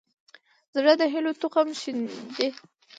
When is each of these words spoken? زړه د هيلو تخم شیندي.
زړه 0.75 0.93
د 0.97 1.01
هيلو 1.13 1.31
تخم 1.41 1.67
شیندي. 1.81 2.47